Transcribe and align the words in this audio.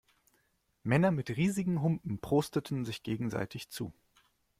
Männer 0.81 1.11
mit 1.11 1.29
riesigen 1.29 1.83
Humpen 1.83 2.17
prosteten 2.19 2.85
sich 2.85 3.03
gegenseitig 3.03 3.69
zu. 3.69 3.93